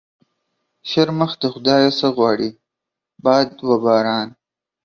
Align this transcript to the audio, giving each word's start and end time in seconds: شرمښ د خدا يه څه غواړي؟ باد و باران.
شرمښ 0.89 1.31
د 1.41 1.43
خدا 1.53 1.75
يه 1.83 1.91
څه 1.99 2.07
غواړي؟ 2.15 2.49
باد 3.23 3.49
و 3.67 3.71
باران. 3.83 4.27